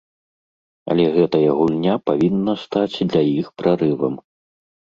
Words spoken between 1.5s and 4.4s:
гульня павінна стаць для іх прарывам.